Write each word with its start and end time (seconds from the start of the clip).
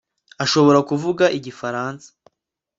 Ashobora 0.43 0.79
kuvuga 0.89 1.25
Igifaransa 1.37 2.07